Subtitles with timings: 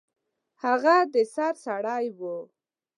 [0.63, 2.19] هغه د سر سړی و.